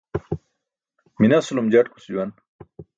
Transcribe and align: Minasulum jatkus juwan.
Minasulum 1.21 1.67
jatkus 1.77 2.05
juwan. 2.09 2.29